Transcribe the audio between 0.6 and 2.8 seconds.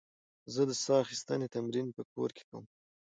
د ساه اخیستنې تمرین په کور کې کوم.